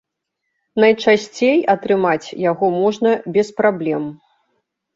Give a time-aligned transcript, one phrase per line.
[0.83, 4.13] Найчасцей атрымаць яго можна без праблем.